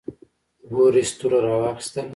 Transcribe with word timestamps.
بوریس 0.73 1.11
توره 1.19 1.39
راواخیستله. 1.47 2.09